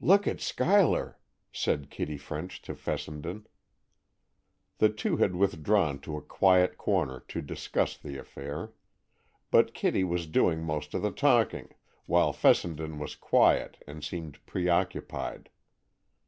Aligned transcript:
"Look 0.00 0.28
at 0.28 0.40
Schuyler," 0.40 1.18
said 1.50 1.90
Kitty 1.90 2.16
French 2.16 2.62
to 2.62 2.76
Fessenden. 2.76 3.48
The 4.78 4.88
two 4.88 5.16
had 5.16 5.34
withdrawn 5.34 5.98
to 6.02 6.16
a 6.16 6.22
quiet 6.22 6.78
corner 6.78 7.24
to 7.26 7.42
discuss 7.42 7.96
the 7.96 8.16
affair. 8.16 8.72
But 9.50 9.74
Kitty 9.74 10.04
was 10.04 10.28
doing 10.28 10.62
most 10.62 10.94
of 10.94 11.02
the 11.02 11.10
talking, 11.10 11.74
while 12.06 12.32
Fessenden 12.32 13.00
was 13.00 13.16
quiet 13.16 13.82
and 13.84 14.04
seemed 14.04 14.38
preoccupied. 14.46 15.50